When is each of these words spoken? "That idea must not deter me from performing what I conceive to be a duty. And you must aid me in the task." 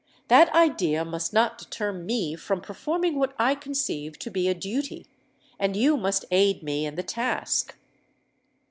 "That 0.29 0.51
idea 0.55 1.05
must 1.05 1.31
not 1.31 1.59
deter 1.59 1.91
me 1.93 2.35
from 2.35 2.59
performing 2.59 3.19
what 3.19 3.35
I 3.37 3.53
conceive 3.53 4.17
to 4.17 4.31
be 4.31 4.47
a 4.47 4.55
duty. 4.55 5.05
And 5.59 5.75
you 5.75 5.95
must 5.95 6.25
aid 6.31 6.63
me 6.63 6.87
in 6.87 6.95
the 6.95 7.03
task." 7.03 7.77